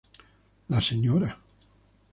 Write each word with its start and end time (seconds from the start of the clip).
La 0.69 0.81
sra. 0.81 1.29